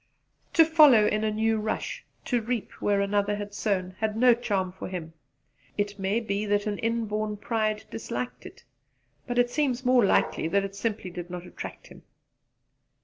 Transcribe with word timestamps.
To 0.53 0.65
follow 0.65 1.05
in 1.05 1.23
a 1.23 1.29
new 1.29 1.59
rush, 1.59 2.03
to 2.25 2.41
reap 2.41 2.71
where 2.81 3.01
another 3.01 3.35
had 3.35 3.53
sown, 3.53 3.91
had 3.99 4.17
no 4.17 4.33
charm 4.33 4.71
for 4.71 4.87
him. 4.87 5.13
It 5.77 5.99
may 5.99 6.19
be 6.19 6.43
that 6.47 6.65
an 6.65 6.79
inborn 6.79 7.37
pride 7.37 7.83
disliked 7.91 8.47
it; 8.47 8.63
but 9.27 9.37
it 9.37 9.51
seems 9.51 9.85
more 9.85 10.03
likely 10.03 10.47
that 10.47 10.63
it 10.63 10.75
simply 10.75 11.11
did 11.11 11.29
not 11.29 11.45
attract 11.45 11.85
him. 11.85 12.01